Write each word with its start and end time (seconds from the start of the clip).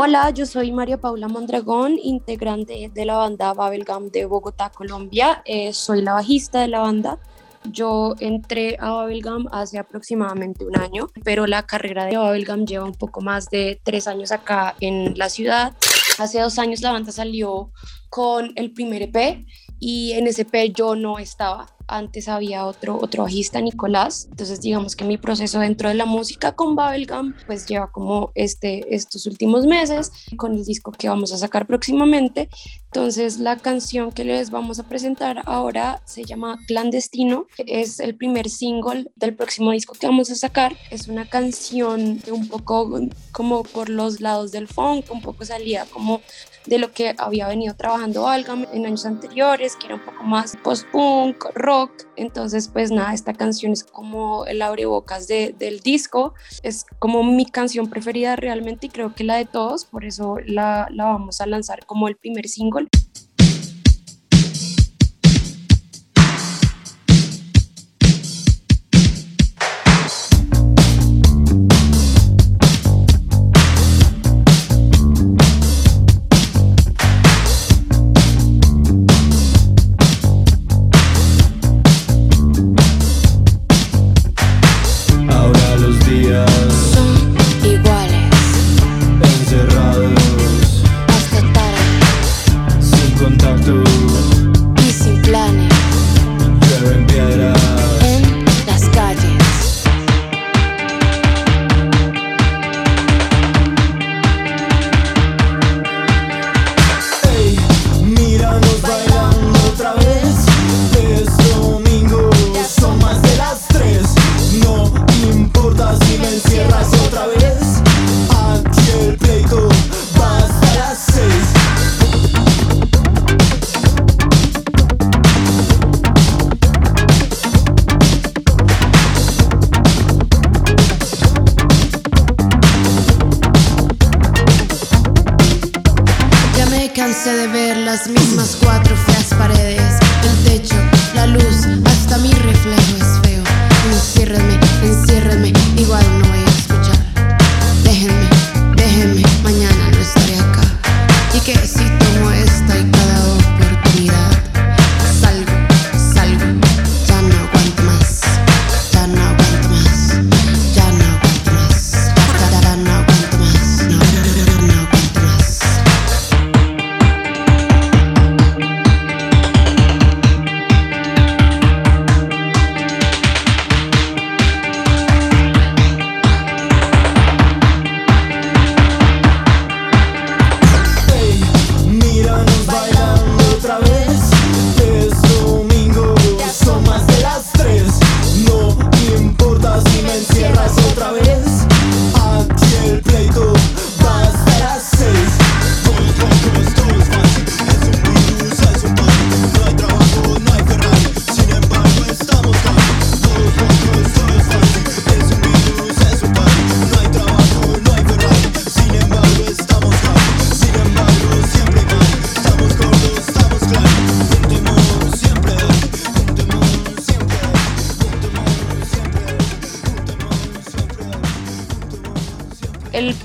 Hola, 0.00 0.30
yo 0.30 0.46
soy 0.46 0.70
María 0.70 1.00
Paula 1.00 1.26
Mondragón, 1.26 1.98
integrante 2.00 2.88
de 2.94 3.04
la 3.04 3.16
banda 3.16 3.52
Babelgam 3.52 4.10
de 4.12 4.26
Bogotá, 4.26 4.70
Colombia. 4.70 5.42
Eh, 5.44 5.72
soy 5.72 6.02
la 6.02 6.12
bajista 6.12 6.60
de 6.60 6.68
la 6.68 6.78
banda. 6.78 7.18
Yo 7.64 8.14
entré 8.20 8.76
a 8.78 8.92
Babelgam 8.92 9.48
hace 9.50 9.76
aproximadamente 9.76 10.64
un 10.64 10.76
año, 10.78 11.08
pero 11.24 11.48
la 11.48 11.66
carrera 11.66 12.04
de 12.04 12.16
Babelgam 12.16 12.64
lleva 12.64 12.84
un 12.84 12.94
poco 12.94 13.22
más 13.22 13.50
de 13.50 13.80
tres 13.82 14.06
años 14.06 14.30
acá 14.30 14.76
en 14.78 15.18
la 15.18 15.28
ciudad. 15.28 15.76
Hace 16.20 16.42
dos 16.42 16.60
años 16.60 16.80
la 16.80 16.92
banda 16.92 17.10
salió 17.10 17.72
con 18.08 18.52
el 18.54 18.72
primer 18.72 19.02
EP 19.02 19.44
y 19.80 20.12
en 20.12 20.28
ese 20.28 20.42
EP 20.42 20.72
yo 20.72 20.94
no 20.94 21.18
estaba 21.18 21.66
antes 21.88 22.28
había 22.28 22.66
otro, 22.66 22.98
otro 23.00 23.24
bajista, 23.24 23.60
Nicolás. 23.60 24.28
Entonces, 24.30 24.60
digamos 24.60 24.94
que 24.94 25.04
mi 25.04 25.16
proceso 25.16 25.58
dentro 25.58 25.88
de 25.88 25.94
la 25.94 26.06
música 26.06 26.52
con 26.52 26.76
Babelgam, 26.76 27.34
pues 27.46 27.66
lleva 27.66 27.90
como 27.90 28.30
este, 28.34 28.94
estos 28.94 29.26
últimos 29.26 29.66
meses 29.66 30.12
con 30.36 30.54
el 30.54 30.64
disco 30.64 30.92
que 30.92 31.08
vamos 31.08 31.32
a 31.32 31.38
sacar 31.38 31.66
próximamente. 31.66 32.48
Entonces, 32.90 33.38
la 33.38 33.56
canción 33.56 34.12
que 34.12 34.24
les 34.24 34.50
vamos 34.50 34.78
a 34.78 34.84
presentar 34.84 35.42
ahora 35.44 36.00
se 36.06 36.24
llama 36.24 36.58
Clandestino. 36.66 37.46
Es 37.58 38.00
el 38.00 38.14
primer 38.14 38.48
single 38.48 39.10
del 39.14 39.34
próximo 39.34 39.72
disco 39.72 39.94
que 39.98 40.06
vamos 40.06 40.30
a 40.30 40.34
sacar. 40.34 40.74
Es 40.90 41.06
una 41.06 41.28
canción 41.28 42.20
un 42.30 42.48
poco 42.48 43.00
como 43.30 43.62
por 43.62 43.90
los 43.90 44.20
lados 44.20 44.52
del 44.52 44.68
funk, 44.68 45.04
un 45.10 45.20
poco 45.20 45.44
salía 45.44 45.84
como 45.92 46.22
de 46.68 46.78
lo 46.78 46.92
que 46.92 47.14
había 47.18 47.48
venido 47.48 47.74
trabajando 47.74 48.28
Algam 48.28 48.66
en 48.72 48.84
años 48.84 49.06
anteriores, 49.06 49.74
que 49.76 49.86
era 49.86 49.94
un 49.94 50.04
poco 50.04 50.22
más 50.22 50.56
post-punk, 50.62 51.44
rock. 51.54 51.90
Entonces, 52.16 52.68
pues 52.68 52.90
nada, 52.90 53.14
esta 53.14 53.32
canción 53.32 53.72
es 53.72 53.84
como 53.84 54.44
el 54.44 54.60
abrebocas 54.60 55.28
de, 55.28 55.54
del 55.58 55.80
disco. 55.80 56.34
Es 56.62 56.84
como 56.98 57.22
mi 57.22 57.46
canción 57.46 57.88
preferida 57.88 58.36
realmente 58.36 58.86
y 58.86 58.90
creo 58.90 59.14
que 59.14 59.24
la 59.24 59.36
de 59.36 59.46
todos, 59.46 59.86
por 59.86 60.04
eso 60.04 60.36
la, 60.44 60.88
la 60.90 61.04
vamos 61.04 61.40
a 61.40 61.46
lanzar 61.46 61.86
como 61.86 62.08
el 62.08 62.16
primer 62.16 62.48
single. 62.48 62.77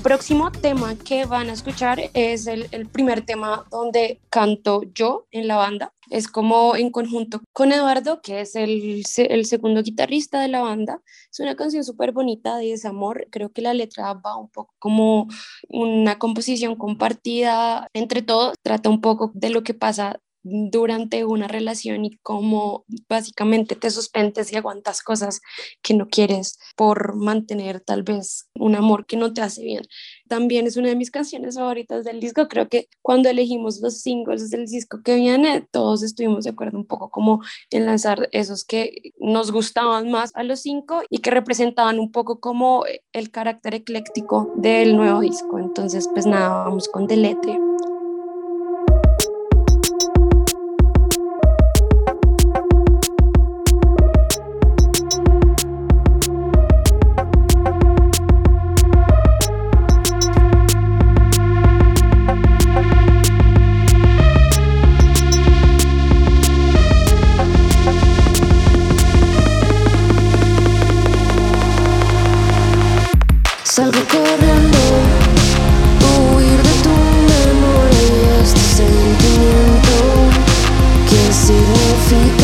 Próximo 0.02 0.52
tema 0.52 0.94
que 0.96 1.24
van 1.24 1.50
a 1.50 1.52
escuchar 1.52 1.98
es 2.14 2.46
el, 2.46 2.88
primer 2.92 3.22
tema 3.22 3.64
donde 3.70 4.20
canto 4.30 4.82
yo 4.94 5.26
en 5.32 5.48
la 5.48 5.56
banda. 5.56 5.92
Es 6.10 6.28
como 6.28 6.76
en 6.76 6.90
conjunto 6.90 7.40
con 7.52 7.72
Eduardo, 7.72 8.20
que 8.22 8.40
es 8.40 8.54
el, 8.54 9.02
el 9.16 9.46
segundo 9.46 9.82
guitarrista 9.82 10.40
de 10.40 10.48
la 10.48 10.60
banda. 10.60 11.00
Es 11.32 11.40
una 11.40 11.56
canción 11.56 11.82
súper 11.82 12.12
bonita 12.12 12.56
de 12.56 12.66
desamor. 12.66 13.26
Creo 13.30 13.52
que 13.52 13.62
la 13.62 13.74
letra 13.74 14.12
va 14.12 14.36
un 14.36 14.48
poco 14.48 14.72
como 14.78 15.26
una 15.68 16.18
composición 16.20 16.76
compartida 16.76 17.88
entre 17.94 18.22
todos. 18.22 18.54
Trata 18.62 18.88
un 18.88 19.00
poco 19.00 19.32
de 19.34 19.50
lo 19.50 19.64
que 19.64 19.74
pasa 19.74 20.20
durante 20.44 21.24
una 21.24 21.48
relación 21.48 22.04
y 22.04 22.18
cómo 22.18 22.84
básicamente 23.08 23.74
te 23.76 23.90
suspendes 23.90 24.52
y 24.52 24.56
aguantas 24.56 25.02
cosas 25.02 25.40
que 25.82 25.94
no 25.94 26.08
quieres 26.08 26.58
por 26.76 27.16
mantener 27.16 27.80
tal 27.80 28.02
vez 28.02 28.50
un 28.54 28.76
amor 28.76 29.06
que 29.06 29.16
no 29.16 29.32
te 29.32 29.40
hace 29.40 29.64
bien. 29.64 29.82
También 30.28 30.66
es 30.66 30.76
una 30.76 30.88
de 30.88 30.96
mis 30.96 31.10
canciones 31.10 31.56
favoritas 31.56 32.04
del 32.04 32.20
disco. 32.20 32.46
Creo 32.48 32.68
que 32.68 32.88
cuando 33.02 33.30
elegimos 33.30 33.80
los 33.80 34.00
singles 34.00 34.50
del 34.50 34.66
disco 34.66 35.00
que 35.02 35.16
viene, 35.16 35.66
todos 35.70 36.02
estuvimos 36.02 36.44
de 36.44 36.50
acuerdo 36.50 36.78
un 36.78 36.86
poco 36.86 37.10
como 37.10 37.42
en 37.70 37.86
lanzar 37.86 38.28
esos 38.32 38.64
que 38.64 39.12
nos 39.18 39.50
gustaban 39.50 40.10
más 40.10 40.30
a 40.34 40.42
los 40.42 40.60
cinco 40.60 41.02
y 41.08 41.18
que 41.18 41.30
representaban 41.30 41.98
un 41.98 42.12
poco 42.12 42.40
como 42.40 42.84
el 43.12 43.30
carácter 43.30 43.74
ecléctico 43.74 44.52
del 44.56 44.96
nuevo 44.96 45.20
disco. 45.20 45.58
Entonces, 45.58 46.08
pues 46.12 46.26
nada, 46.26 46.64
vamos 46.64 46.88
con 46.88 47.06
Delete. 47.06 47.73
Salgo 73.74 73.98
corriendo, 74.08 74.78
huir 76.32 76.62
de 76.62 76.74
tu 76.84 76.94
memoria 77.32 78.02
y 78.06 78.44
este 78.44 78.60
sentimiento. 78.60 79.94
¿Qué 81.10 81.32
significa? 81.32 82.43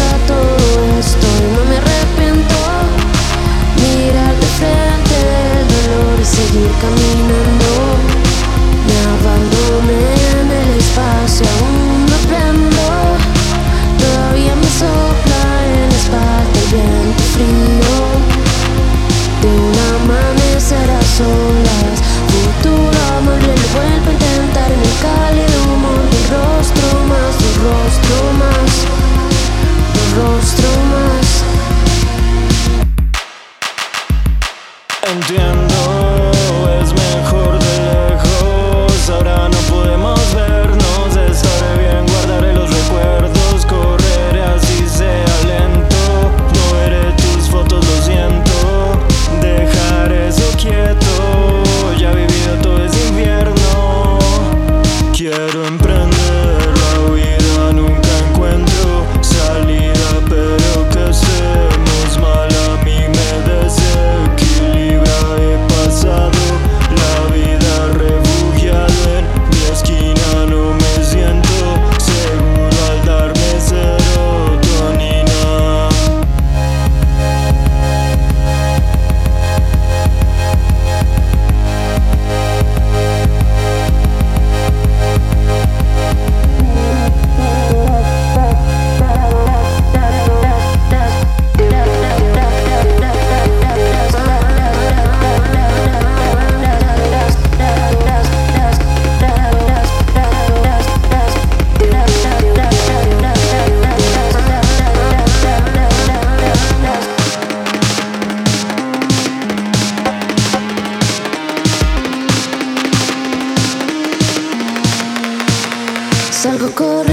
Salgo 116.70 117.09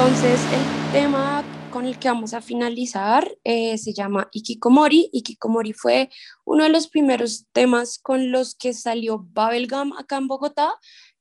Entonces, 0.00 0.38
el 0.52 0.92
tema 0.92 1.44
con 1.72 1.84
el 1.84 1.98
que 1.98 2.06
vamos 2.06 2.32
a 2.32 2.40
finalizar 2.40 3.28
eh, 3.42 3.76
se 3.78 3.92
llama 3.92 4.28
Ikikomori. 4.30 5.10
Ikikomori 5.12 5.72
fue 5.72 6.08
uno 6.44 6.62
de 6.62 6.70
los 6.70 6.86
primeros 6.86 7.46
temas 7.50 7.98
con 7.98 8.30
los 8.30 8.54
que 8.54 8.74
salió 8.74 9.18
Bubblegum 9.18 9.94
acá 9.94 10.18
en 10.18 10.28
Bogotá. 10.28 10.72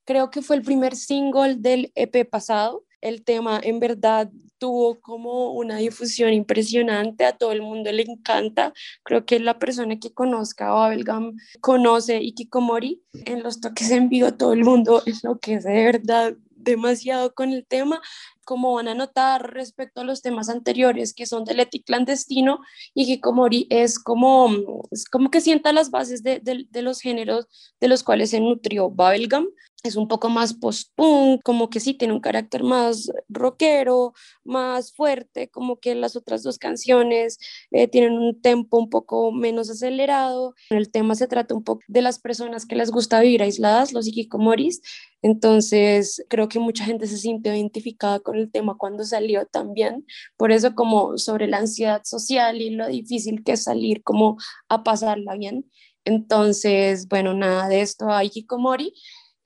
Creo 0.05 0.29
que 0.29 0.43
fue 0.43 0.57
el 0.57 0.61
primer 0.61 0.95
single 0.95 1.55
del 1.55 1.91
EP 1.95 2.29
pasado. 2.29 2.85
El 3.01 3.23
tema 3.23 3.59
en 3.63 3.79
verdad 3.79 4.29
tuvo 4.59 5.01
como 5.01 5.53
una 5.53 5.77
difusión 5.77 6.31
impresionante, 6.31 7.25
a 7.25 7.35
todo 7.35 7.53
el 7.53 7.63
mundo 7.63 7.91
le 7.91 8.03
encanta. 8.03 8.73
Creo 9.01 9.25
que 9.25 9.39
la 9.39 9.57
persona 9.57 9.97
que 9.99 10.13
conozca 10.13 10.71
Bubblegum 10.71 11.35
conoce 11.61 12.21
Ikikomori. 12.21 13.01
En 13.25 13.41
los 13.41 13.59
toques 13.59 13.89
en 13.89 14.07
vivo 14.07 14.35
todo 14.35 14.53
el 14.53 14.63
mundo 14.63 15.01
enloquece 15.07 15.67
de 15.67 15.83
verdad 15.83 16.37
demasiado 16.67 17.33
con 17.33 17.51
el 17.51 17.65
tema, 17.65 18.01
como 18.45 18.73
van 18.73 18.87
a 18.87 18.93
notar 18.93 19.53
respecto 19.53 20.01
a 20.01 20.03
los 20.03 20.21
temas 20.21 20.49
anteriores 20.49 21.13
que 21.13 21.25
son 21.25 21.43
del 21.43 21.59
eti 21.59 21.81
clandestino 21.81 22.59
y 22.93 23.03
Hikikomori 23.03 23.67
es 23.69 23.99
como, 23.99 24.83
es 24.91 25.05
como 25.05 25.31
que 25.31 25.41
sienta 25.41 25.73
las 25.73 25.89
bases 25.89 26.23
de, 26.23 26.39
de, 26.39 26.65
de 26.69 26.81
los 26.81 27.01
géneros 27.01 27.47
de 27.81 27.87
los 27.87 28.03
cuales 28.03 28.29
se 28.29 28.39
nutrió 28.39 28.89
Bubblegum. 28.89 29.47
Es 29.83 29.95
un 29.95 30.07
poco 30.07 30.29
más 30.29 30.53
post-punk, 30.53 31.41
como 31.43 31.69
que 31.69 31.79
sí 31.79 31.93
tiene 31.93 32.13
un 32.13 32.19
carácter 32.19 32.63
más 32.63 33.11
rockero, 33.29 34.13
más 34.43 34.91
fuerte, 34.91 35.49
como 35.49 35.79
que 35.79 35.95
las 35.95 36.15
otras 36.15 36.43
dos 36.43 36.57
canciones 36.57 37.37
eh, 37.71 37.87
tienen 37.87 38.13
un 38.13 38.41
tempo 38.41 38.77
un 38.79 38.89
poco 38.89 39.31
menos 39.31 39.69
acelerado. 39.69 40.55
El 40.71 40.91
tema 40.91 41.15
se 41.15 41.27
trata 41.27 41.53
un 41.53 41.63
poco 41.63 41.81
de 41.87 42.01
las 42.01 42.19
personas 42.19 42.65
que 42.65 42.75
les 42.75 42.91
gusta 42.91 43.21
vivir 43.21 43.43
aisladas, 43.43 43.93
los 43.93 44.07
hikikomoris, 44.07 44.81
entonces, 45.21 46.23
creo 46.29 46.47
que 46.47 46.59
mucha 46.59 46.85
gente 46.85 47.07
se 47.07 47.17
sintió 47.17 47.53
identificada 47.53 48.19
con 48.19 48.37
el 48.37 48.51
tema 48.51 48.77
cuando 48.77 49.03
salió 49.03 49.45
también, 49.47 50.05
por 50.37 50.51
eso 50.51 50.75
como 50.75 51.17
sobre 51.17 51.47
la 51.47 51.57
ansiedad 51.57 52.01
social 52.05 52.61
y 52.61 52.69
lo 52.71 52.87
difícil 52.87 53.43
que 53.43 53.53
es 53.53 53.63
salir 53.63 54.03
como 54.03 54.37
a 54.69 54.83
pasarla 54.83 55.35
bien. 55.35 55.69
Entonces, 56.05 57.07
bueno, 57.09 57.33
nada 57.33 57.67
de 57.67 57.81
esto 57.81 58.09
a 58.09 58.23
Hikikomori. 58.23 58.93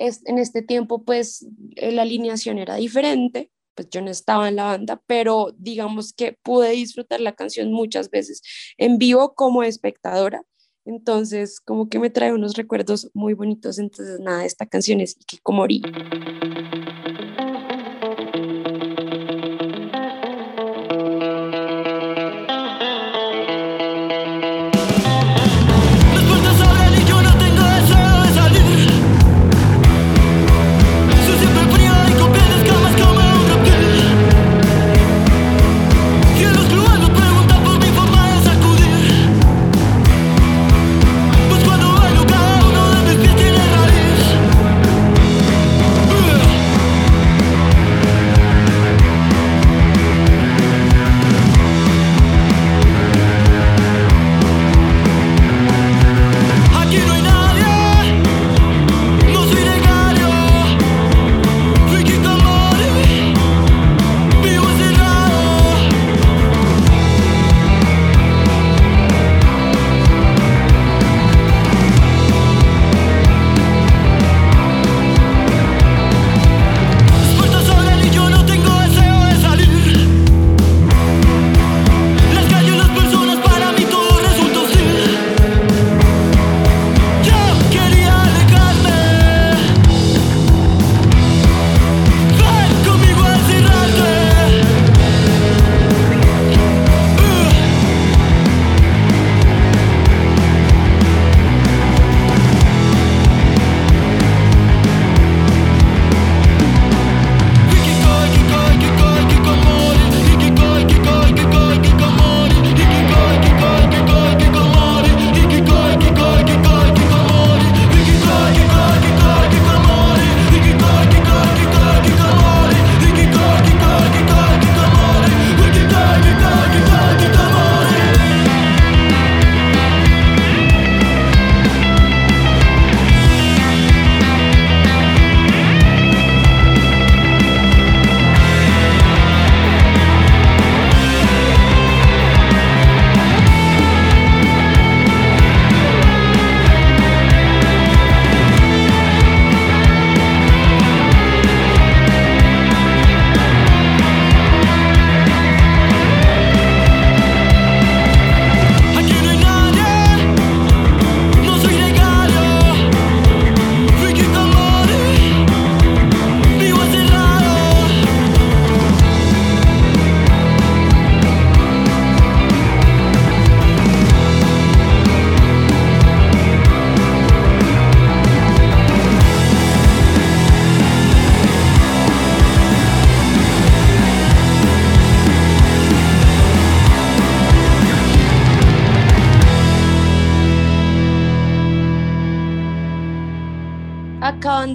Es, 0.02 0.22
en 0.26 0.38
este 0.38 0.62
tiempo, 0.62 1.04
pues, 1.04 1.48
eh, 1.76 1.92
la 1.92 2.02
alineación 2.04 2.58
era 2.58 2.76
diferente, 2.76 3.52
pues 3.76 3.90
yo 3.90 4.02
no 4.02 4.10
estaba 4.10 4.50
en 4.50 4.58
la 4.58 4.66
banda, 4.66 5.02
pero 5.08 5.54
digamos 5.58 6.14
que 6.14 6.38
pude 6.44 6.72
disfrutar 6.72 7.22
la 7.22 7.34
canción 7.34 7.72
muchas 7.72 8.10
veces 8.10 8.42
en 8.78 8.98
vivo 8.98 9.34
como 9.34 9.64
espectadora 9.64 10.44
entonces, 10.86 11.60
como 11.60 11.90
que 11.90 12.00
me 12.00 12.10
trae 12.10 12.34
unos 12.34 12.56
recuerdos 12.56 13.10
muy 13.14 13.34
bonitos. 13.34 13.78
Entonces, 13.78 14.20
nada, 14.20 14.46
esta 14.46 14.66
canción 14.66 15.00
es 15.00 15.16
Ikikomori. 15.20 15.82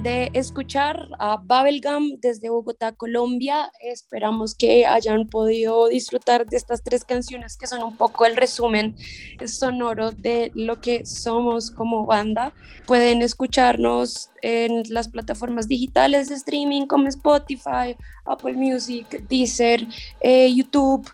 De 0.03 0.29
escuchar 0.33 1.07
a 1.19 1.37
Bubblegum 1.37 2.19
desde 2.19 2.49
Bogotá, 2.49 2.91
Colombia. 2.91 3.71
Esperamos 3.79 4.53
que 4.53 4.85
hayan 4.85 5.29
podido 5.29 5.87
disfrutar 5.87 6.45
de 6.45 6.57
estas 6.57 6.83
tres 6.83 7.05
canciones 7.05 7.55
que 7.55 7.65
son 7.65 7.81
un 7.81 7.95
poco 7.95 8.25
el 8.25 8.35
resumen 8.35 8.97
sonoro 9.45 10.11
de 10.11 10.51
lo 10.53 10.81
que 10.81 11.05
somos 11.05 11.71
como 11.71 12.05
banda. 12.05 12.53
Pueden 12.85 13.21
escucharnos 13.21 14.31
en 14.41 14.83
las 14.89 15.07
plataformas 15.07 15.69
digitales 15.69 16.27
de 16.27 16.35
streaming 16.35 16.85
como 16.85 17.07
Spotify, 17.07 17.95
Apple 18.25 18.53
Music, 18.53 19.23
Deezer, 19.29 19.87
eh, 20.19 20.53
YouTube 20.53 21.09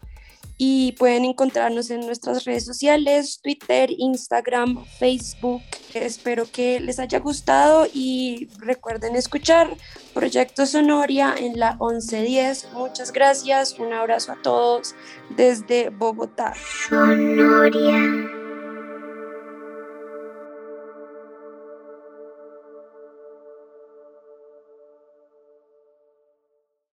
y 0.65 0.93
pueden 0.93 1.25
encontrarnos 1.25 1.89
en 1.89 2.05
nuestras 2.05 2.45
redes 2.45 2.63
sociales, 2.63 3.41
Twitter, 3.43 3.89
Instagram, 3.91 4.85
Facebook. 4.97 5.61
Espero 5.93 6.45
que 6.49 6.79
les 6.79 6.99
haya 6.99 7.19
gustado 7.19 7.85
y 7.93 8.47
recuerden 8.59 9.17
escuchar 9.17 9.75
Proyecto 10.13 10.65
Sonoria 10.65 11.35
en 11.37 11.59
la 11.59 11.71
1110. 11.71 12.69
Muchas 12.75 13.11
gracias, 13.11 13.77
un 13.77 13.91
abrazo 13.91 14.31
a 14.31 14.41
todos 14.41 14.95
desde 15.35 15.89
Bogotá. 15.89 16.53
Sonoria. 16.87 18.42